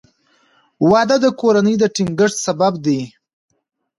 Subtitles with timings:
[0.91, 2.99] •واده د کورنۍ د ټینګښت سبب دی.